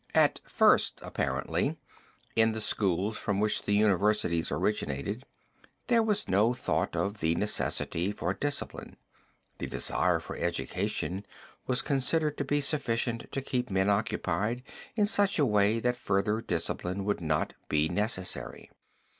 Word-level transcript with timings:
At 0.15 0.39
first 0.45 0.97
apparently, 1.03 1.77
in 2.35 2.53
the 2.53 2.59
schools 2.61 3.19
from 3.19 3.39
which 3.39 3.61
the 3.61 3.73
universities 3.73 4.51
originated 4.51 5.27
there 5.89 6.01
was 6.01 6.27
no 6.27 6.55
thought 6.55 6.95
of 6.95 7.19
the 7.19 7.35
necessity 7.35 8.11
for 8.11 8.33
discipline. 8.33 8.97
The 9.59 9.67
desire 9.67 10.19
for 10.19 10.35
education 10.35 11.23
was 11.67 11.83
considered 11.83 12.35
to 12.39 12.43
be 12.43 12.61
sufficient 12.61 13.31
to 13.31 13.43
keep 13.43 13.69
men 13.69 13.91
occupied 13.91 14.63
in 14.95 15.05
such 15.05 15.37
a 15.37 15.45
way 15.45 15.79
that 15.79 15.97
further 15.97 16.41
discipline 16.41 17.05
would 17.05 17.21
not 17.21 17.53
be 17.69 17.87
necessary. 17.87 18.71